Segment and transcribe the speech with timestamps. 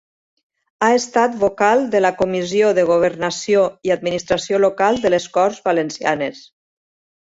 [0.85, 6.47] Ha estat vocal de la Comissió de Governació i Administració Local de les Corts Valencianes.